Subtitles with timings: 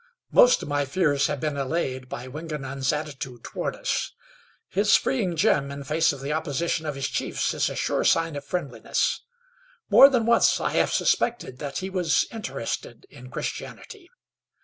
[0.31, 4.11] Most of my fears have been allayed by Wingenund's attitude toward us.
[4.67, 8.35] His freeing Jim in face of the opposition of his chiefs is a sure sign
[8.35, 9.21] of friendliness.
[9.91, 14.09] More than once I have suspected that he was interested in Christianity.